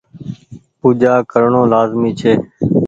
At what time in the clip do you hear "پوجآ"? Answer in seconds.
0.79-1.13